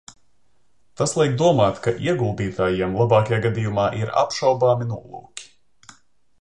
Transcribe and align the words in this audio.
Tas 1.01 1.13
liek 1.19 1.35
domāt, 1.41 1.81
ka 1.83 1.93
ieguldītājiem 2.07 2.97
labākajā 3.03 3.41
gadījumā 3.45 3.87
ir 4.01 4.13
apšaubāmi 4.25 4.93
nolūki. 4.95 5.51